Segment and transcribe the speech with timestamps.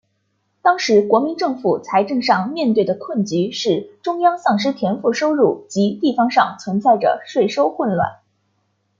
[0.63, 8.17] 当时国民政府财政上面对的困局是中央丧失田赋收入及地方上存在着税收混乱。